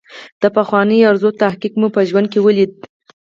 [0.41, 2.71] د پخوانۍ ارزو تحقق مې په ژوند کې ولید.